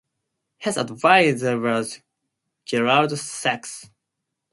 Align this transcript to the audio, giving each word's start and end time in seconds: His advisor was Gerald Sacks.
His 0.57 0.77
advisor 0.77 1.59
was 1.59 2.01
Gerald 2.65 3.15
Sacks. 3.19 3.91